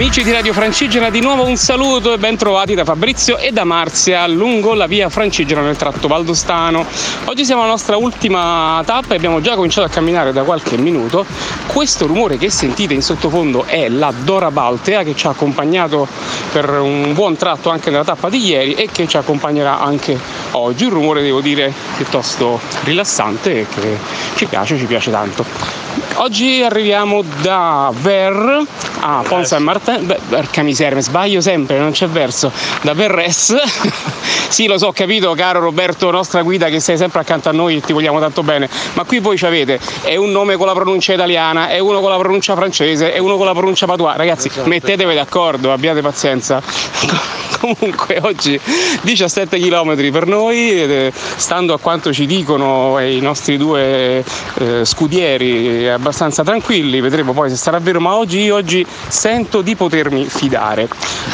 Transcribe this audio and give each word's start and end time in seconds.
Amici 0.00 0.22
di 0.22 0.32
Radio 0.32 0.54
Francigena, 0.54 1.10
di 1.10 1.20
nuovo 1.20 1.44
un 1.46 1.56
saluto 1.56 2.14
e 2.14 2.16
ben 2.16 2.34
trovati 2.34 2.72
da 2.74 2.86
Fabrizio 2.86 3.36
e 3.36 3.52
da 3.52 3.64
Marzia 3.64 4.26
lungo 4.26 4.72
la 4.72 4.86
via 4.86 5.10
Francigena 5.10 5.60
nel 5.60 5.76
tratto 5.76 6.08
valdostano. 6.08 6.86
Oggi 7.26 7.44
siamo 7.44 7.60
alla 7.60 7.72
nostra 7.72 7.98
ultima 7.98 8.82
tappa 8.86 9.12
e 9.12 9.16
abbiamo 9.18 9.42
già 9.42 9.56
cominciato 9.56 9.86
a 9.86 9.90
camminare 9.90 10.32
da 10.32 10.42
qualche 10.42 10.78
minuto. 10.78 11.26
Questo 11.66 12.06
rumore 12.06 12.38
che 12.38 12.48
sentite 12.48 12.94
in 12.94 13.02
sottofondo 13.02 13.66
è 13.66 13.90
la 13.90 14.10
Dora 14.10 14.50
Baltea 14.50 15.02
che 15.02 15.14
ci 15.14 15.26
ha 15.26 15.30
accompagnato 15.30 16.08
per 16.50 16.70
un 16.80 17.12
buon 17.12 17.36
tratto 17.36 17.68
anche 17.68 17.90
nella 17.90 18.02
tappa 18.02 18.30
di 18.30 18.42
ieri 18.42 18.72
e 18.72 18.88
che 18.90 19.06
ci 19.06 19.18
accompagnerà 19.18 19.80
anche 19.80 20.18
oggi. 20.52 20.84
Un 20.84 20.92
rumore, 20.92 21.20
devo 21.20 21.42
dire, 21.42 21.74
piuttosto 21.96 22.58
rilassante 22.84 23.60
e 23.60 23.66
che 23.68 23.98
ci 24.34 24.46
piace, 24.46 24.78
ci 24.78 24.86
piace 24.86 25.10
tanto. 25.10 25.89
Oggi 26.22 26.62
arriviamo 26.62 27.22
da 27.40 27.90
Ver 27.94 28.62
a 29.00 29.24
Pont 29.26 29.46
Saint-Martin, 29.46 30.04
beh, 30.04 30.18
porca 30.28 30.62
miseria, 30.62 30.94
mi 30.94 31.00
sbaglio 31.02 31.40
sempre, 31.40 31.78
non 31.78 31.92
c'è 31.92 32.08
verso, 32.08 32.52
da 32.82 32.92
Verres. 32.92 33.56
sì, 34.50 34.66
lo 34.66 34.76
so, 34.76 34.88
ho 34.88 34.92
capito, 34.92 35.32
caro 35.32 35.60
Roberto, 35.60 36.10
nostra 36.10 36.42
guida 36.42 36.68
che 36.68 36.78
sei 36.78 36.98
sempre 36.98 37.20
accanto 37.20 37.48
a 37.48 37.52
noi 37.52 37.76
e 37.76 37.80
ti 37.80 37.94
vogliamo 37.94 38.20
tanto 38.20 38.42
bene, 38.42 38.68
ma 38.92 39.04
qui 39.04 39.18
voi 39.20 39.38
ci 39.38 39.46
avete, 39.46 39.80
è 40.02 40.16
un 40.16 40.30
nome 40.30 40.56
con 40.56 40.66
la 40.66 40.74
pronuncia 40.74 41.14
italiana, 41.14 41.68
è 41.70 41.78
uno 41.78 42.00
con 42.00 42.10
la 42.10 42.18
pronuncia 42.18 42.54
francese, 42.54 43.14
è 43.14 43.18
uno 43.18 43.38
con 43.38 43.46
la 43.46 43.54
pronuncia 43.54 43.86
patois. 43.86 44.16
Ragazzi, 44.16 44.48
esatto. 44.48 44.68
mettetevi 44.68 45.14
d'accordo, 45.14 45.72
abbiate 45.72 46.02
pazienza. 46.02 46.60
Comunque 47.60 48.18
oggi 48.22 48.58
17 49.02 49.58
km 49.58 50.10
per 50.10 50.26
noi, 50.26 51.12
stando 51.36 51.74
a 51.74 51.78
quanto 51.78 52.10
ci 52.10 52.24
dicono 52.24 52.98
i 53.00 53.20
nostri 53.20 53.58
due 53.58 54.24
eh, 54.54 54.84
scudieri 54.84 55.86
abbastanza 55.86 56.42
tranquilli, 56.42 57.00
vedremo 57.02 57.34
poi 57.34 57.50
se 57.50 57.56
sarà 57.56 57.78
vero, 57.78 58.00
ma 58.00 58.16
oggi, 58.16 58.48
oggi 58.48 58.86
sento 59.08 59.60
di 59.60 59.76
potermi 59.76 60.24
fidare. 60.24 60.88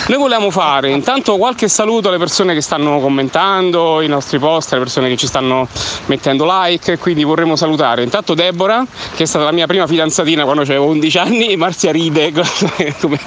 Noi 0.09 0.19
vogliamo 0.19 0.51
fare 0.51 0.91
intanto 0.91 1.37
qualche 1.37 1.69
saluto 1.69 2.09
alle 2.09 2.19
persone 2.19 2.55
che 2.55 2.61
stanno 2.61 2.99
commentando 2.99 4.01
i 4.01 4.09
nostri 4.09 4.41
post, 4.41 4.73
alle 4.73 4.83
persone 4.83 5.09
che 5.09 5.17
ci 5.17 5.29
stanno 5.29 5.69
mettendo 6.07 6.45
like, 6.49 6.99
quindi 6.99 7.23
vorremmo 7.23 7.55
salutare 7.55 8.03
intanto 8.03 8.35
Deborah, 8.35 8.85
che 9.15 9.23
è 9.23 9.27
stata 9.27 9.45
la 9.45 9.53
mia 9.53 9.67
prima 9.67 9.87
fidanzatina 9.87 10.43
quando 10.43 10.63
avevo 10.63 10.87
11 10.87 11.19
anni, 11.19 11.57
Marzia 11.57 11.93
ride 11.93 12.33
come 13.01 13.21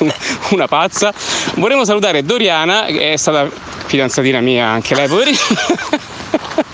una 0.50 0.68
pazza. 0.68 1.14
Vorremmo 1.56 1.86
salutare 1.86 2.24
Doriana, 2.24 2.88
è 2.98 3.16
stata 3.16 3.50
fidanzatina 3.86 4.42
mia 4.42 4.68
anche 4.68 4.96
lei, 4.96 5.08
poverina. 5.08 5.38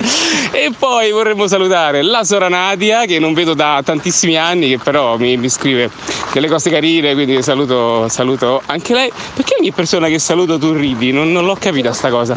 e 0.52 0.70
poi 0.76 1.10
vorremmo 1.10 1.46
salutare 1.46 2.02
la 2.02 2.24
Sora 2.24 2.48
Nadia 2.48 3.04
che 3.04 3.18
non 3.18 3.34
vedo 3.34 3.54
da 3.54 3.80
tantissimi 3.84 4.36
anni 4.36 4.68
che 4.68 4.78
però 4.78 5.16
mi, 5.18 5.36
mi 5.36 5.48
scrive 5.48 5.90
delle 6.32 6.48
cose 6.48 6.70
carine 6.70 7.14
quindi 7.14 7.42
saluto, 7.42 8.08
saluto, 8.08 8.62
anche 8.66 8.94
lei. 8.94 9.10
Perché 9.34 9.56
ogni 9.58 9.72
persona 9.72 10.08
che 10.08 10.18
saluto 10.18 10.58
tu 10.58 10.72
ridi? 10.72 11.12
Non, 11.12 11.32
non 11.32 11.44
l'ho 11.44 11.56
capita 11.58 11.92
sta 11.92 12.08
cosa. 12.10 12.36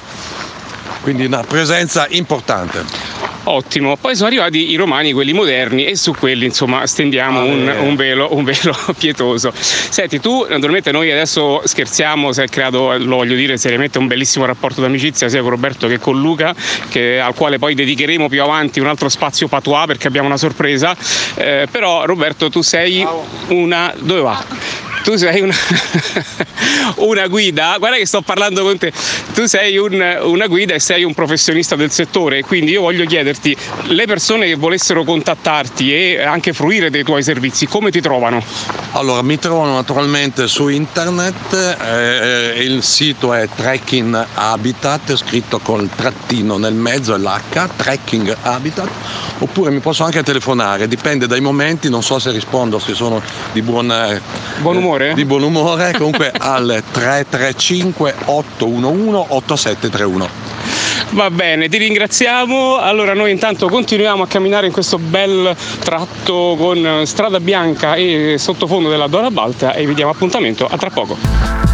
Quindi 1.03 1.25
una 1.27 1.43
presenza 1.43 2.07
importante. 2.11 3.16
Ottimo, 3.49 3.97
poi 3.97 4.17
sono 4.17 4.27
arrivati 4.27 4.71
i 4.71 4.75
romani, 4.75 5.13
quelli 5.13 5.33
moderni, 5.33 5.85
e 5.85 5.95
su 5.95 6.13
quelli 6.13 6.47
insomma 6.47 6.85
stendiamo 6.85 7.39
ah, 7.39 7.45
un, 7.45 7.75
un, 7.81 7.95
velo, 7.95 8.29
un, 8.33 8.43
velo, 8.43 8.77
pietoso. 8.99 9.53
Senti, 9.55 10.19
tu 10.19 10.45
naturalmente 10.49 10.91
noi 10.91 11.13
adesso 11.13 11.63
scherziamo, 11.65 12.33
si 12.33 12.41
è 12.41 12.49
creato, 12.49 12.99
lo 12.99 13.17
voglio 13.17 13.37
dire 13.37 13.57
seriamente, 13.57 13.99
un 13.99 14.09
bellissimo 14.09 14.47
rapporto 14.47 14.81
d'amicizia 14.81 15.29
sia 15.29 15.43
con 15.43 15.51
Roberto 15.51 15.87
che 15.87 16.01
con 16.01 16.21
Luca, 16.21 16.55
che, 16.89 17.21
al 17.21 17.35
quale 17.35 17.59
poi 17.59 17.75
dedicheremo 17.75 18.29
più 18.29 18.43
avanti 18.43 18.81
un 18.81 18.89
altro 18.89 19.09
spazio 19.09 19.47
patois 19.47 19.87
perché 19.87 20.09
abbiamo 20.09 20.27
una 20.27 20.39
sorpresa. 20.39 20.97
Eh, 21.37 21.69
però 21.71 22.05
Roberto 22.05 22.51
tu 22.51 22.63
sei 22.63 23.07
una... 23.49 23.95
dove 23.97 24.21
va? 24.23 24.45
tu 25.07 25.15
sei 25.15 25.41
una, 25.41 25.55
una, 26.97 27.29
guida, 27.29 27.77
guarda 27.79 27.97
che 27.97 28.07
sto 28.07 28.23
parlando 28.23 28.65
con 28.65 28.77
te, 28.77 28.93
tu 29.37 29.45
sei 29.47 29.77
un, 29.77 30.19
una 30.23 30.47
guida 30.47 30.73
e 30.73 30.81
sei 30.81 31.05
un 31.05 31.13
professionista 31.13 31.77
del 31.77 31.91
settore, 31.91 32.43
quindi 32.43 32.73
io 32.73 32.81
voglio 32.81 33.05
chiederti, 33.05 33.55
le 33.89 34.07
persone 34.07 34.47
che 34.47 34.55
volessero 34.55 35.05
contattarti 35.05 35.95
e 35.95 36.23
anche 36.23 36.55
fruire 36.55 36.89
dei 36.89 37.05
tuoi 37.05 37.23
servizi, 37.23 37.67
come 37.67 37.91
ti 37.91 38.01
trovano? 38.01 38.43
Allora, 38.93 39.21
mi 39.21 39.39
trovano 39.39 39.75
naturalmente 39.75 40.49
su 40.49 40.69
internet, 40.69 41.77
eh, 41.85 42.63
il 42.63 42.83
sito 42.83 43.35
è 43.35 43.47
Trekking 43.55 44.27
Habitat, 44.33 45.15
scritto 45.17 45.59
col 45.59 45.91
trattino 45.95 46.57
nel 46.57 46.75
mezzo 46.75 47.15
e 47.15 47.19
l'H, 47.19 47.69
Trekking 47.77 48.35
Habitat, 48.41 48.89
oppure 49.41 49.71
mi 49.71 49.81
posso 49.81 50.03
anche 50.05 50.23
telefonare, 50.23 50.89
dipende 50.89 51.27
dai 51.27 51.43
momenti, 51.43 51.91
non 51.91 52.03
so 52.03 52.19
se 52.19 52.31
rispondo, 52.31 52.79
se 52.79 52.95
sono 52.95 53.21
di 53.53 53.61
buon, 53.61 53.93
eh, 53.93 54.19
buon 54.61 54.77
umore 54.77 54.87
umore? 54.87 55.15
Di 55.15 55.25
buon 55.25 55.43
umore, 55.43 55.93
comunque 55.93 56.31
al 56.37 56.83
335 56.91 58.15
811 58.25 59.26
8731. 59.29 60.29
Va 61.11 61.31
bene, 61.31 61.69
ti 61.69 61.79
ringraziamo. 61.79 62.77
Allora 62.77 63.15
noi 63.15 63.31
intanto 63.31 63.69
continuiamo 63.69 64.23
a 64.23 64.27
camminare 64.27 64.67
in 64.67 64.73
questo 64.73 64.99
bel 64.99 65.57
tratto 65.81 66.57
con 66.59 67.03
strada 67.05 67.41
bianca 67.41 67.95
e 67.95 68.37
sottofondo 68.39 68.89
della 68.89 69.07
Dora 69.07 69.31
Balta 69.31 69.73
e 69.73 69.87
vi 69.87 69.95
diamo 69.95 70.11
appuntamento 70.11 70.67
a 70.67 70.77
tra 70.77 70.91
poco. 70.91 71.66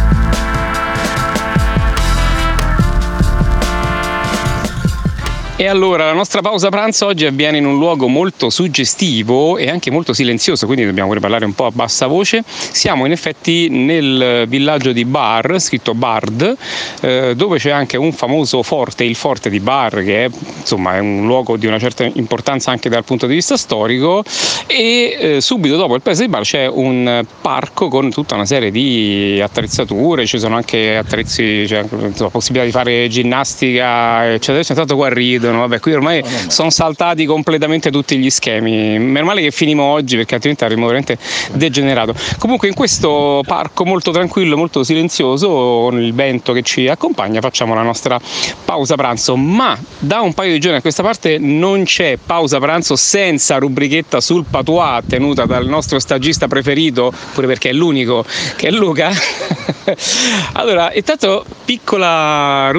E 5.55 5.67
allora 5.67 6.05
la 6.05 6.13
nostra 6.13 6.41
pausa 6.41 6.69
pranzo 6.69 7.05
oggi 7.05 7.27
avviene 7.27 7.59
in 7.59 7.67
un 7.67 7.77
luogo 7.77 8.07
molto 8.07 8.49
suggestivo 8.49 9.57
e 9.57 9.69
anche 9.69 9.91
molto 9.91 10.11
silenzioso, 10.11 10.65
quindi 10.65 10.83
dobbiamo 10.83 11.09
pure 11.09 11.19
parlare 11.19 11.45
un 11.45 11.53
po' 11.53 11.67
a 11.67 11.71
bassa 11.71 12.07
voce. 12.07 12.43
Siamo 12.45 13.05
in 13.05 13.11
effetti 13.11 13.69
nel 13.69 14.45
villaggio 14.47 14.91
di 14.91 15.05
Bar, 15.05 15.59
scritto 15.59 15.93
Bard, 15.93 16.57
eh, 17.01 17.33
dove 17.35 17.59
c'è 17.59 17.69
anche 17.69 17.97
un 17.97 18.11
famoso 18.13 18.63
forte, 18.63 19.03
il 19.03 19.13
forte 19.13 19.51
di 19.51 19.59
Bar, 19.59 20.03
che 20.03 20.25
è, 20.25 20.29
insomma, 20.57 20.95
è 20.95 20.99
un 20.99 21.27
luogo 21.27 21.55
di 21.55 21.67
una 21.67 21.77
certa 21.77 22.03
importanza 22.03 22.71
anche 22.71 22.89
dal 22.89 23.03
punto 23.03 23.27
di 23.27 23.35
vista 23.35 23.55
storico. 23.55 24.23
E 24.65 25.17
eh, 25.19 25.41
subito 25.41 25.75
dopo 25.75 25.93
il 25.93 26.01
paese 26.01 26.23
di 26.23 26.29
Bar 26.29 26.41
c'è 26.41 26.65
un 26.65 27.23
parco 27.41 27.89
con 27.89 28.09
tutta 28.09 28.33
una 28.33 28.45
serie 28.45 28.71
di 28.71 29.39
attrezzature, 29.39 30.25
ci 30.25 30.39
sono 30.39 30.55
anche 30.55 30.97
attrezzi, 30.97 31.67
cioè, 31.67 31.85
insomma, 31.89 32.31
possibilità 32.31 32.65
di 32.65 32.71
fare 32.71 33.07
ginnastica, 33.07 34.33
eccetera. 34.33 34.63
C'è 34.63 34.73
stato 34.73 34.95
qua 34.95 35.05
a 35.05 35.11
esistono, 35.53 35.59
vabbè, 35.59 35.79
qui 35.79 35.93
ormai 35.93 36.21
no. 36.21 36.49
sono 36.49 36.69
saltati 36.69 37.25
completamente 37.25 37.91
tutti 37.91 38.17
gli 38.17 38.29
schemi. 38.29 38.97
Meno 38.99 39.25
male 39.25 39.41
che 39.41 39.51
finimo 39.51 39.83
oggi 39.83 40.15
perché 40.15 40.35
altrimenti 40.35 40.63
avremmo 40.63 40.85
veramente 40.85 41.17
degenerato. 41.53 42.13
Comunque 42.39 42.67
in 42.67 42.73
questo 42.73 43.43
parco 43.45 43.85
molto 43.85 44.11
tranquillo, 44.11 44.57
molto 44.57 44.83
silenzioso, 44.83 45.47
con 45.49 46.01
il 46.01 46.13
vento 46.13 46.53
che 46.53 46.61
ci 46.63 46.87
accompagna, 46.87 47.39
facciamo 47.41 47.73
la 47.73 47.83
nostra 47.83 48.19
pausa 48.65 48.95
pranzo, 48.95 49.35
ma 49.35 49.77
da 49.99 50.21
un 50.21 50.33
paio 50.33 50.53
di 50.53 50.59
giorni 50.59 50.77
a 50.77 50.81
questa 50.81 51.03
parte 51.03 51.37
non 51.37 51.83
c'è 51.83 52.17
pausa 52.23 52.59
pranzo 52.59 52.95
senza 52.95 53.57
rubrichetta 53.57 54.19
sul 54.21 54.45
patois 54.49 55.03
tenuta 55.07 55.45
dal 55.45 55.67
nostro 55.67 55.99
stagista 55.99 56.47
preferito, 56.47 57.13
pure 57.33 57.47
perché 57.47 57.69
è 57.69 57.73
l'unico, 57.73 58.25
che 58.55 58.67
è 58.67 58.71
Luca. 58.71 59.11
allora, 60.53 60.91
intanto 60.93 61.45
piccola 61.65 62.71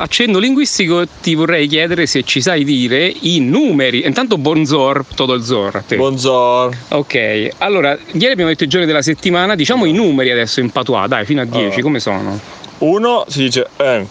accenno 0.00 0.38
linguistico, 0.38 1.06
ti 1.20 1.34
vorrei 1.34 1.66
chiedere 1.66 2.06
se 2.08 2.24
ci 2.24 2.40
sai 2.40 2.64
dire 2.64 3.12
i 3.20 3.38
numeri. 3.38 4.04
Intanto 4.04 4.38
bonzor, 4.38 5.04
todo 5.14 5.34
il 5.34 5.44
zor. 5.44 5.84
Bonzor. 5.94 6.76
Ok, 6.88 7.50
allora, 7.58 7.96
ieri 8.12 8.32
abbiamo 8.32 8.50
detto 8.50 8.64
i 8.64 8.66
giorni 8.66 8.86
della 8.86 9.02
settimana, 9.02 9.54
diciamo 9.54 9.84
i 9.84 9.92
numeri 9.92 10.32
adesso 10.32 10.58
in 10.58 10.70
patois, 10.70 11.06
dai, 11.06 11.24
fino 11.24 11.42
a 11.42 11.44
10, 11.44 11.60
allora. 11.60 11.82
come 11.82 12.00
sono? 12.00 12.40
Uno 12.78 13.24
si 13.28 13.40
dice 13.40 13.68
un, 13.76 14.06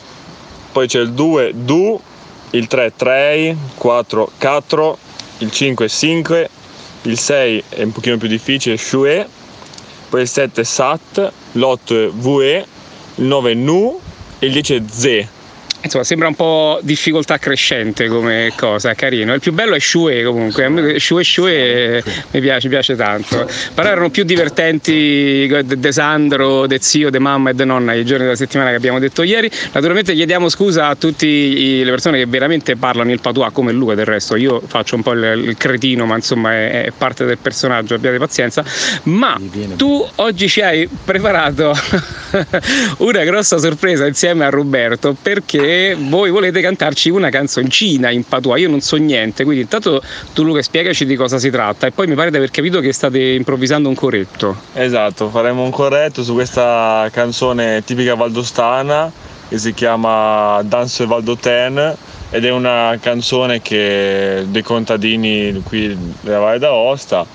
poi 0.71 0.88
c'è 0.88 0.99
il 0.99 1.11
2 1.11 1.51
du, 1.55 1.99
il 2.51 2.67
3 2.67 2.94
trei, 2.95 3.55
4 3.75 4.31
quattro, 4.38 4.97
il 5.39 5.51
5 5.51 5.89
cinque, 5.89 6.50
il 7.03 7.17
6 7.17 7.63
è 7.69 7.83
un 7.83 7.91
pochino 7.91 8.17
più 8.17 8.27
difficile, 8.27 8.77
shue, 8.77 9.27
poi 10.09 10.21
il 10.21 10.27
7 10.27 10.63
sat, 10.63 11.31
l'8 11.53 12.09
vue, 12.09 12.65
il 13.15 13.25
9 13.25 13.53
nu 13.53 14.00
e 14.39 14.45
il 14.45 14.51
10 14.51 14.83
ze. 14.89 15.27
Insomma, 15.88 16.04
sembra 16.04 16.28
un 16.28 16.36
po' 16.36 16.80
difficoltà 16.81 17.38
crescente 17.38 18.07
come 18.07 18.51
cosa, 18.57 18.94
carino. 18.94 19.34
Il 19.34 19.39
più 19.39 19.54
bello 19.54 19.74
è 19.74 19.80
Shue 19.80 20.22
comunque, 20.24 20.66
a 20.66 20.69
me 20.69 21.00
Shue 21.00 21.24
Shue 21.24 22.04
mi 22.31 22.42
piace, 22.42 22.68
piace 22.68 22.95
tanto. 22.98 23.50
Però 23.74 23.88
erano 23.88 24.10
più 24.10 24.25
divertenti 24.25 25.48
De 25.63 25.92
Sandro, 25.94 26.68
De 26.68 26.80
Zio, 26.81 27.10
De 27.10 27.19
Mamma 27.19 27.51
e 27.51 27.54
De 27.54 27.63
Nonna 27.63 27.94
i 27.94 28.04
giorni 28.04 28.25
della 28.25 28.36
settimana 28.36 28.72
che 28.72 28.75
abbiamo 28.75 29.00
detto 29.00 29.24
ieri. 29.24 29.50
Naturalmente 29.72 30.13
chiediamo 30.13 30.50
scusa 30.50 30.88
a 30.88 30.95
tutte 30.95 31.25
le 31.25 31.89
persone 31.89 32.18
che 32.18 32.25
veramente 32.25 32.75
parlano 32.75 33.13
il 33.13 33.22
patois 33.22 33.54
come 33.54 33.72
Luca 33.72 33.95
del 33.95 34.06
resto. 34.06 34.36
Io 34.36 34.62
faccio 34.68 34.95
un 34.95 35.04
po' 35.04 35.13
il, 35.13 35.42
il 35.45 35.56
cretino, 35.56 36.06
ma 36.06 36.16
insomma 36.16 36.51
è, 36.51 36.84
è, 36.84 36.92
parte 36.92 37.24
del 37.24 37.38
personaggio, 37.38 37.94
abbiate 37.94 38.18
pazienza. 38.18 38.62
Ma 39.04 39.39
tu 39.78 40.06
oggi 40.16 40.50
ci 40.50 40.60
hai 40.60 40.89
preparato 41.06 41.74
una 43.00 43.24
grossa 43.24 43.57
sorpresa 43.57 44.06
insieme 44.06 44.44
a 44.44 44.50
Roberto 44.50 45.16
perché 45.19 45.76
voi 45.97 46.29
volete 46.29 46.62
cantarci 46.62 47.09
una 47.09 47.29
canzoncina 47.29 48.09
in 48.09 48.24
patois. 48.24 48.62
Io 48.62 48.69
non 48.69 48.81
so 48.81 48.95
niente, 48.97 49.44
quindi 49.44 49.63
intanto 49.63 50.01
tu 50.33 50.44
Luca 50.44 50.62
spiegaci 50.62 51.06
di 51.06 51.15
cosa 51.15 51.39
si 51.39 51.50
tratta 51.50 51.88
e 51.88 51.91
poi 51.91 52.07
mi 52.07 52.15
pare 52.15 52.31
di 52.31 52.38
aver 52.38 52.51
capito 52.51 52.79
che 52.79 52.94
state 52.94 53.19
improvvisando 53.19 53.89
un 53.89 53.95
corretto. 53.95 54.56
Esatto, 54.74 55.29
faremo 55.29 55.63
un 55.63 55.71
corretto 55.71 56.24
su 56.24 56.33
questa 56.33 57.09
canzone 57.12 57.83
tipica 57.83 58.15
valdostana 58.15 59.12
che 59.50 59.57
si 59.57 59.74
chiama 59.74 60.62
Danse 60.63 61.06
Valdoten 61.06 61.95
ed 62.29 62.44
è 62.44 62.51
una 62.51 62.97
canzone 63.00 63.62
che 63.62 64.44
dei 64.47 64.62
contadini 64.62 65.62
qui 65.63 65.97
della 66.21 66.39
Valle 66.39 66.59
d'Aosta 66.59 67.25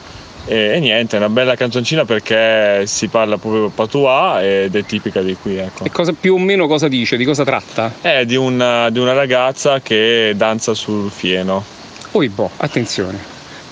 e, 0.44 0.74
e, 0.74 0.80
niente, 0.80 1.16
è 1.16 1.18
una 1.18 1.28
bella 1.28 1.54
canzoncina 1.54 2.04
perché 2.04 2.86
si 2.86 3.08
parla 3.08 3.38
proprio 3.38 3.68
patois 3.68 4.42
ed 4.42 4.74
è 4.74 4.84
tipica 4.84 5.20
di 5.22 5.36
qui. 5.40 5.56
Ecco. 5.56 5.84
E 5.84 5.90
cosa, 5.90 6.12
più 6.12 6.34
o 6.34 6.38
meno 6.38 6.66
cosa 6.66 6.88
dice? 6.88 7.16
Di 7.16 7.24
cosa 7.24 7.44
tratta? 7.44 7.92
È 8.00 8.24
di 8.24 8.36
una, 8.36 8.90
di 8.90 8.98
una 8.98 9.12
ragazza 9.12 9.80
che 9.80 10.32
danza 10.36 10.74
sul 10.74 11.10
fieno. 11.10 11.64
Oi 12.12 12.28
boh, 12.28 12.50
attenzione. 12.56 13.18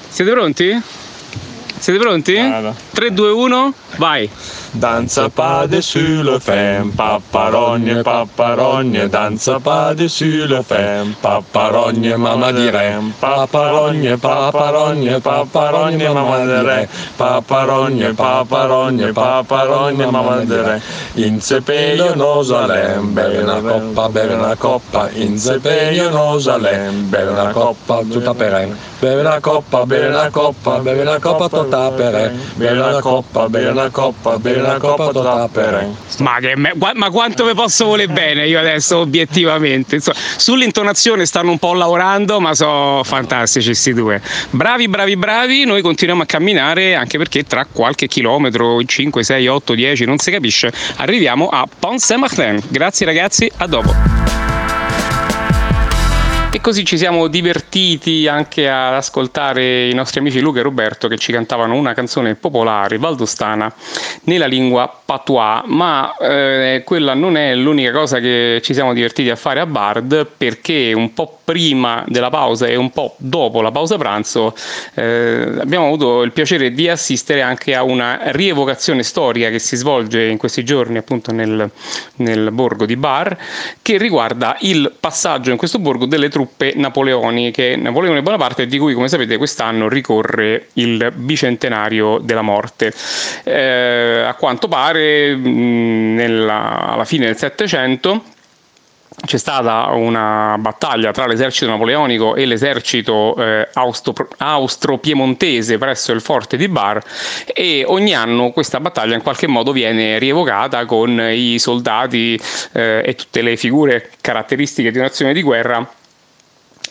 Siete 0.08 0.30
pronti? 0.30 0.80
Siete 1.78 1.98
pronti? 1.98 2.34
Vada. 2.34 2.74
3, 2.92 3.12
2, 3.12 3.30
1, 3.30 3.74
vai! 3.96 4.30
Danza 4.72 5.28
pas 5.28 5.66
sur 5.80 6.22
le 6.22 6.38
femme, 6.38 6.92
paparogne, 6.96 8.04
paparogne, 8.04 9.08
danza 9.08 9.58
pas 9.58 9.96
sur 10.06 10.46
le 10.46 10.62
femme, 10.62 11.12
paparogne, 11.20 12.16
mamma 12.16 12.52
di 12.52 12.70
re, 12.70 12.94
paparogne, 13.18 14.16
paparogne, 14.16 15.20
paparogne, 15.20 16.08
mamma 16.10 16.44
di 16.44 16.66
re, 16.66 16.88
paparogne, 17.16 18.14
paparogne, 18.14 19.12
paparogne, 19.12 20.06
mamma 20.06 20.36
di 20.44 20.54
re. 20.54 20.80
In 21.14 21.40
sepeio 21.40 22.14
Nosalem, 22.14 23.12
beve 23.12 23.38
una 23.38 23.60
coppa, 23.60 24.08
beve 24.08 24.34
una 24.34 24.54
coppa, 24.54 25.10
in 25.14 25.36
sepeio 25.36 26.10
Nosalem, 26.10 27.08
beve 27.08 27.30
una 27.32 27.50
coppa, 27.50 28.02
tutta 28.08 28.34
per 28.34 28.68
Beve 29.00 29.22
una 29.22 29.40
coppa, 29.40 29.86
beve 29.86 30.08
una 30.08 30.28
coppa, 30.28 30.78
beve 30.78 31.00
una 31.00 31.18
coppa 31.18 31.48
tutta 31.48 31.90
per 31.90 32.32
beve 32.54 32.78
una 32.78 33.00
coppa, 33.00 33.48
beve 33.48 33.70
una 33.70 33.88
coppa, 33.88 34.38
beve 34.38 34.59
la 34.60 34.78
Coppa 34.78 35.48
per 35.48 35.88
ma, 36.18 36.38
che 36.40 36.56
me, 36.56 36.72
ma 36.94 37.10
quanto 37.10 37.44
vi 37.44 37.54
posso 37.54 37.86
volere 37.86 38.12
bene 38.12 38.46
io 38.46 38.58
adesso 38.58 38.98
obiettivamente? 38.98 39.96
Insomma, 39.96 40.16
sull'intonazione 40.36 41.26
stanno 41.26 41.50
un 41.50 41.58
po' 41.58 41.74
lavorando 41.74 42.40
ma 42.40 42.54
sono 42.54 43.02
fantastici 43.04 43.66
questi 43.66 43.94
due. 43.94 44.20
Bravi 44.50 44.88
bravi 44.88 45.16
bravi 45.16 45.64
noi 45.64 45.82
continuiamo 45.82 46.22
a 46.22 46.26
camminare 46.26 46.94
anche 46.94 47.18
perché 47.18 47.44
tra 47.44 47.66
qualche 47.70 48.06
chilometro 48.06 48.82
5 48.82 49.22
6 49.22 49.46
8 49.46 49.74
10 49.74 50.04
non 50.04 50.18
si 50.18 50.30
capisce 50.30 50.72
arriviamo 50.96 51.48
a 51.48 51.66
Pont 51.78 51.98
Saint-Martin 51.98 52.60
grazie 52.68 53.06
ragazzi 53.06 53.50
a 53.56 53.66
dopo 53.66 54.19
e 56.52 56.60
così 56.60 56.84
ci 56.84 56.98
siamo 56.98 57.28
divertiti 57.28 58.26
anche 58.26 58.68
ad 58.68 58.94
ascoltare 58.94 59.88
i 59.88 59.94
nostri 59.94 60.18
amici 60.18 60.40
Luca 60.40 60.58
e 60.58 60.62
Roberto 60.62 61.06
che 61.06 61.16
ci 61.16 61.30
cantavano 61.30 61.76
una 61.76 61.94
canzone 61.94 62.34
popolare 62.34 62.98
valdostana 62.98 63.72
nella 64.24 64.46
lingua 64.46 64.92
patois, 65.04 65.62
ma 65.66 66.16
eh, 66.16 66.82
quella 66.84 67.14
non 67.14 67.36
è 67.36 67.54
l'unica 67.54 67.92
cosa 67.92 68.18
che 68.18 68.60
ci 68.64 68.74
siamo 68.74 68.92
divertiti 68.92 69.30
a 69.30 69.36
fare 69.36 69.60
a 69.60 69.66
Bard 69.66 70.26
perché 70.36 70.92
un 70.92 71.14
po' 71.14 71.38
prima 71.44 72.04
della 72.08 72.30
pausa 72.30 72.66
e 72.66 72.74
un 72.74 72.90
po' 72.90 73.14
dopo 73.18 73.60
la 73.60 73.70
pausa 73.70 73.96
pranzo 73.96 74.54
eh, 74.94 75.56
abbiamo 75.60 75.86
avuto 75.86 76.22
il 76.22 76.32
piacere 76.32 76.72
di 76.72 76.88
assistere 76.88 77.42
anche 77.42 77.76
a 77.76 77.84
una 77.84 78.18
rievocazione 78.30 79.04
storica 79.04 79.50
che 79.50 79.60
si 79.60 79.76
svolge 79.76 80.24
in 80.24 80.36
questi 80.36 80.64
giorni 80.64 80.98
appunto 80.98 81.32
nel, 81.32 81.70
nel 82.16 82.50
borgo 82.50 82.86
di 82.86 82.96
Bar 82.96 83.36
che 83.82 83.98
riguarda 83.98 84.56
il 84.60 84.92
passaggio 84.98 85.50
in 85.50 85.56
questo 85.56 85.78
borgo 85.78 86.06
delle 86.06 86.28
truppe 86.28 86.38
truppe 86.40 86.72
napoleoniche, 86.74 87.76
Napoleone 87.76 88.22
Bonaparte, 88.22 88.66
di 88.66 88.78
cui 88.78 88.94
come 88.94 89.08
sapete 89.08 89.36
quest'anno 89.36 89.90
ricorre 89.90 90.68
il 90.74 91.12
bicentenario 91.14 92.16
della 92.18 92.40
morte. 92.40 92.94
Eh, 93.44 94.22
a 94.26 94.32
quanto 94.34 94.66
pare 94.66 95.36
nella, 95.36 96.92
alla 96.92 97.04
fine 97.04 97.26
del 97.26 97.36
Settecento 97.36 98.22
c'è 99.26 99.36
stata 99.36 99.88
una 99.92 100.56
battaglia 100.58 101.10
tra 101.10 101.26
l'esercito 101.26 101.70
napoleonico 101.70 102.36
e 102.36 102.46
l'esercito 102.46 103.34
eh, 103.36 103.68
austro-piemontese 104.38 105.76
presso 105.76 106.12
il 106.12 106.22
forte 106.22 106.56
di 106.56 106.68
Bar 106.68 107.02
e 107.52 107.84
ogni 107.86 108.14
anno 108.14 108.50
questa 108.50 108.80
battaglia 108.80 109.14
in 109.14 109.22
qualche 109.22 109.46
modo 109.46 109.72
viene 109.72 110.18
rievocata 110.18 110.86
con 110.86 111.20
i 111.20 111.58
soldati 111.58 112.40
eh, 112.72 113.02
e 113.04 113.14
tutte 113.14 113.42
le 113.42 113.58
figure 113.58 114.10
caratteristiche 114.22 114.90
di 114.90 114.98
un'azione 114.98 115.34
di 115.34 115.42
guerra 115.42 115.86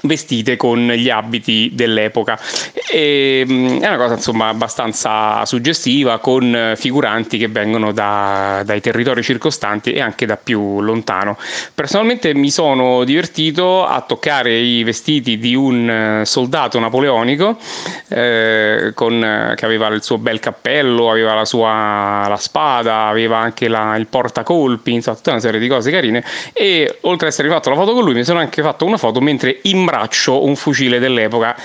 vestite 0.02 0.56
con 0.56 0.88
gli 0.88 1.10
abiti 1.10 1.72
dell'epoca. 1.74 2.40
E, 2.92 3.46
è 3.48 3.88
una 3.88 3.98
cosa 3.98 4.14
insomma 4.16 4.48
abbastanza 4.48 5.46
suggestiva 5.46 6.20
con 6.20 6.74
figuranti 6.76 7.38
che 7.38 7.48
vengono 7.48 7.92
da, 7.92 8.62
dai 8.66 8.82
territori 8.82 9.24
circostanti 9.24 9.94
e 9.94 10.02
anche 10.02 10.26
da 10.26 10.38
più 10.38 10.82
lontano. 10.82 11.38
Personalmente 11.74 12.34
mi 12.34 12.50
sono 12.52 13.04
divertito 13.04 13.86
a 13.86 14.02
toccare 14.02 14.58
i 14.58 14.84
vestiti 14.84 15.38
di 15.38 15.56
un 15.56 16.22
soldato 16.26 16.80
napoleonico 16.80 17.58
eh, 18.10 18.92
con, 18.94 19.54
che 19.56 19.66
aveva 19.66 19.88
il 19.88 20.04
suo 20.04 20.18
bel 20.18 20.40
cappello, 20.40 21.10
aveva 21.10 21.34
la 21.34 21.46
sua 21.46 22.28
la 22.28 22.38
spada, 22.38 23.08
aveva 23.08 23.38
anche 23.38 23.68
la, 23.68 23.96
il 23.96 24.08
portacolpi, 24.08 24.94
insomma 24.94 25.18
tutta 25.18 25.32
una 25.32 25.40
serie 25.40 25.60
di 25.60 25.68
cose 25.68 25.92
carine 25.92 26.24
e 26.54 26.98
oltre 27.02 27.28
ad 27.28 27.34
essere 27.34 27.50
fatto 27.50 27.70
la 27.70 27.76
foto 27.76 27.94
con 27.94 28.04
lui 28.04 28.14
mi 28.14 28.24
sono 28.24 28.40
anche 28.40 28.62
fatto 28.62 28.86
una 28.86 28.98
foto 28.98 29.20
mentre 29.20 29.60
in 29.64 29.84
braccio 29.90 30.46
un 30.46 30.56
fucile 30.56 31.00
dell'epoca 31.00 31.56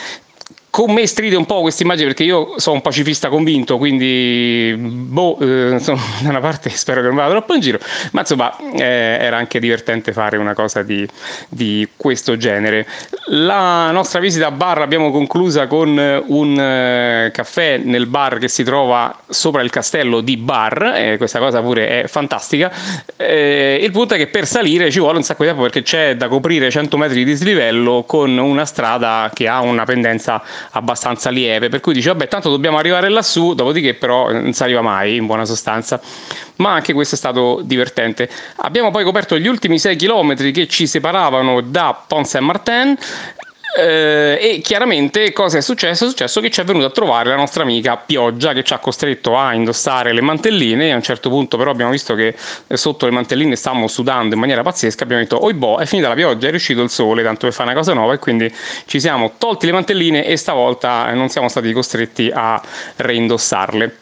con 0.74 0.90
me 0.90 1.06
stride 1.06 1.36
un 1.36 1.46
po' 1.46 1.60
questa 1.60 1.84
immagine 1.84 2.08
perché 2.08 2.24
io 2.24 2.54
sono 2.56 2.74
un 2.74 2.82
pacifista 2.82 3.28
convinto, 3.28 3.78
quindi 3.78 4.74
boh, 4.76 5.38
eh, 5.38 5.70
insomma, 5.70 6.02
da 6.20 6.30
una 6.30 6.40
parte 6.40 6.68
spero 6.68 7.00
che 7.00 7.06
non 7.06 7.14
vada 7.14 7.30
troppo 7.30 7.54
in 7.54 7.60
giro, 7.60 7.78
ma 8.10 8.22
insomma 8.22 8.56
eh, 8.72 8.82
era 8.82 9.36
anche 9.36 9.60
divertente 9.60 10.12
fare 10.12 10.36
una 10.36 10.52
cosa 10.52 10.82
di, 10.82 11.06
di, 11.48 11.88
questo 11.96 12.36
genere. 12.36 12.88
La 13.26 13.92
nostra 13.92 14.18
visita 14.18 14.48
a 14.48 14.50
bar 14.50 14.78
l'abbiamo 14.78 15.12
conclusa 15.12 15.68
con 15.68 15.96
un 16.26 16.58
eh, 16.58 17.30
caffè 17.32 17.78
nel 17.78 18.06
bar 18.06 18.38
che 18.38 18.48
si 18.48 18.64
trova 18.64 19.16
sopra 19.28 19.62
il 19.62 19.70
castello 19.70 20.22
di 20.22 20.36
Bar, 20.36 21.14
questa 21.18 21.38
cosa 21.38 21.60
pure 21.60 22.02
è 22.02 22.08
fantastica. 22.08 22.72
Eh, 23.16 23.78
il 23.80 23.92
punto 23.92 24.14
è 24.14 24.16
che 24.16 24.26
per 24.26 24.44
salire 24.44 24.90
ci 24.90 24.98
vuole 24.98 25.18
un 25.18 25.22
sacco 25.22 25.44
di 25.44 25.50
tempo 25.50 25.62
perché 25.62 25.82
c'è 25.82 26.16
da 26.16 26.26
coprire 26.26 26.68
100 26.68 26.96
metri 26.96 27.18
di 27.18 27.24
dislivello 27.24 28.02
con 28.04 28.36
una 28.36 28.64
strada 28.64 29.30
che 29.32 29.46
ha 29.46 29.60
una 29.60 29.84
pendenza 29.84 30.42
abbastanza 30.72 31.30
lieve, 31.30 31.68
per 31.68 31.80
cui 31.80 31.92
dice 31.92 32.08
vabbè 32.10 32.28
tanto 32.28 32.50
dobbiamo 32.50 32.78
arrivare 32.78 33.08
lassù, 33.08 33.54
dopodiché 33.54 33.94
però 33.94 34.32
non 34.32 34.52
si 34.52 34.62
arriva 34.62 34.82
mai 34.82 35.16
in 35.16 35.26
buona 35.26 35.44
sostanza. 35.44 36.00
Ma 36.56 36.72
anche 36.72 36.92
questo 36.92 37.14
è 37.14 37.18
stato 37.18 37.60
divertente. 37.64 38.28
Abbiamo 38.56 38.90
poi 38.90 39.04
coperto 39.04 39.38
gli 39.38 39.48
ultimi 39.48 39.78
6 39.78 39.96
km 39.96 40.52
che 40.52 40.68
ci 40.68 40.86
separavano 40.86 41.60
da 41.60 42.04
Pont 42.06 42.26
Saint-Martin 42.26 42.96
eh, 43.76 44.38
e 44.40 44.60
chiaramente 44.60 45.32
cosa 45.32 45.58
è 45.58 45.60
successo? 45.60 46.04
È 46.04 46.08
successo 46.08 46.40
che 46.40 46.50
ci 46.50 46.60
è 46.60 46.64
venuta 46.64 46.86
a 46.86 46.90
trovare 46.90 47.28
la 47.30 47.36
nostra 47.36 47.64
amica 47.64 47.96
Pioggia 47.96 48.52
che 48.52 48.62
ci 48.62 48.72
ha 48.72 48.78
costretto 48.78 49.36
a 49.36 49.52
indossare 49.52 50.12
le 50.12 50.20
mantelline. 50.20 50.92
A 50.92 50.94
un 50.94 51.02
certo 51.02 51.28
punto, 51.28 51.56
però, 51.56 51.72
abbiamo 51.72 51.90
visto 51.90 52.14
che 52.14 52.36
sotto 52.68 53.06
le 53.06 53.12
mantelline 53.12 53.56
stavamo 53.56 53.88
sudando 53.88 54.34
in 54.34 54.40
maniera 54.40 54.62
pazzesca. 54.62 55.02
Abbiamo 55.02 55.22
detto: 55.22 55.42
Oi 55.42 55.54
boh, 55.54 55.78
è 55.78 55.86
finita 55.86 56.08
la 56.08 56.14
pioggia, 56.14 56.46
è 56.46 56.50
riuscito 56.50 56.82
il 56.82 56.90
sole, 56.90 57.22
tanto 57.24 57.46
per 57.46 57.52
fare 57.52 57.70
una 57.70 57.78
cosa 57.78 57.92
nuova. 57.94 58.12
E 58.12 58.18
quindi 58.18 58.52
ci 58.86 59.00
siamo 59.00 59.32
tolti 59.38 59.66
le 59.66 59.72
mantelline 59.72 60.24
e 60.24 60.36
stavolta 60.36 61.12
non 61.12 61.28
siamo 61.28 61.48
stati 61.48 61.72
costretti 61.72 62.30
a 62.32 62.62
reindossarle 62.96 63.98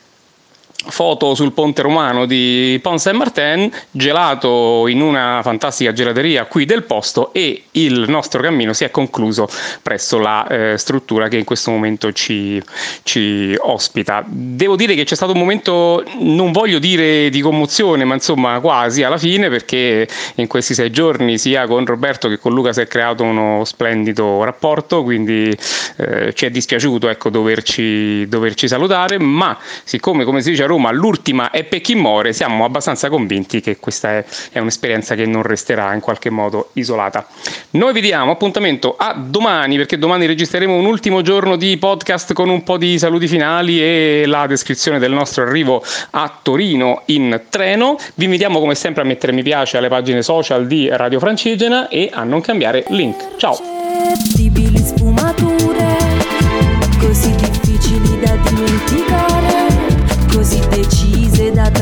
foto 0.87 1.35
sul 1.35 1.53
ponte 1.53 1.83
romano 1.83 2.27
di 2.27 2.79
Pont 2.83 2.99
Saint-Martin, 2.99 3.71
gelato 3.91 4.87
in 4.89 5.01
una 5.01 5.41
fantastica 5.43 5.93
gelateria 5.93 6.47
qui 6.47 6.65
del 6.65 6.83
posto 6.85 7.33
e 7.33 7.65
il 7.73 8.05
nostro 8.09 8.43
cammino 8.43 8.73
si 8.73 8.85
è 8.85 8.91
concluso 8.91 9.49
presso 9.83 10.19
la 10.19 10.47
eh, 10.47 10.79
struttura 10.79 11.29
che 11.29 11.37
in 11.37 11.45
questo 11.45 11.71
momento 11.71 12.13
ci, 12.13 12.63
ci, 13.03 13.55
ospita. 13.59 14.25
Devo 14.27 14.77
dire 14.77 14.95
che 14.95 15.05
c'è 15.05 15.15
stato 15.15 15.33
un 15.33 15.39
momento, 15.39 16.05
non 16.19 16.53
voglio 16.53 16.79
dire 16.79 17.31
di 17.31 17.41
commozione, 17.41 18.05
ma 18.05 18.15
insomma 18.15 18.61
quasi 18.61 19.03
alla 19.03 19.19
fine 19.19 19.49
perché 19.49 20.09
in 20.37 20.47
questi 20.47 20.75
sei 20.75 20.91
giorni 20.91 21.39
sia 21.39 21.67
con 21.67 21.85
Roberto 21.87 22.29
che 22.29 22.39
con 22.39 22.53
Luca 22.53 22.73
si 22.73 22.81
è 22.81 22.87
creato 22.87 23.23
uno 23.23 23.65
splendido 23.65 24.43
rapporto, 24.45 25.03
quindi 25.03 25.57
eh, 25.97 26.33
ci 26.35 26.47
è 26.47 26.51
dispiaciuto 26.51 27.09
ecco, 27.09 27.31
doverci, 27.31 28.27
doverci 28.29 28.69
salutare, 28.69 29.19
ma 29.19 29.57
siccome 29.85 30.25
come 30.25 30.43
si 30.43 30.51
dice 30.51 30.65
a 30.65 30.67
Roma 30.73 30.91
l'ultima 30.91 31.51
è 31.51 31.65
per 31.65 31.81
chi 31.83 32.01
siamo 32.31 32.65
abbastanza 32.65 33.11
convinti 33.11 33.61
che 33.61 33.77
questa 33.77 34.11
è, 34.11 34.25
è 34.53 34.59
un'esperienza 34.59 35.15
che 35.15 35.27
non 35.27 35.43
resterà 35.43 35.93
in 35.93 36.01
qualche 36.01 36.31
modo 36.31 36.71
isolata. 36.75 37.27
Noi 37.73 37.93
vi 37.93 38.01
diamo 38.01 38.31
appuntamento 38.33 38.95
a 38.97 39.15
domani 39.15 39.77
perché 39.77 39.99
domani 39.99 40.25
registreremo 40.27 40.75
un 40.75 40.87
ultimo 40.87 41.21
giorno 41.21 41.57
di 41.57 41.77
podcast 41.77 42.33
con 42.33 42.49
un 42.49 42.63
po' 42.63 42.79
di 42.79 42.99
saluti 42.99 43.29
finali 43.29 43.81
e 43.81 44.25
la 44.27 44.47
descrizione 44.47 44.99
del 44.99 45.13
nostro 45.13 45.45
arrivo 45.45 45.83
a 46.11 46.39
Torino 46.43 47.03
in 47.07 47.43
treno. 47.51 47.97
Vi 48.15 48.25
invitiamo 48.25 48.59
come 48.59 48.75
sempre 48.75 49.03
a 49.03 49.05
mettere 49.05 49.33
mi 49.33 49.43
piace 49.43 49.77
alle 49.77 49.89
pagine 49.89 50.23
social 50.23 50.67
di 50.67 50.89
Radio 50.89 51.19
Francigena 51.19 51.89
e 51.89 52.09
a 52.13 52.25
non 52.25 52.41
cambiare 52.41 52.85
link. 52.89 53.37
Ciao! 53.37 54.62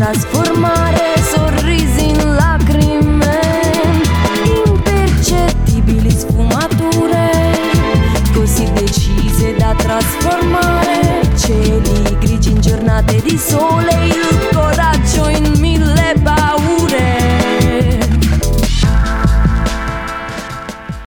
as 0.02 0.25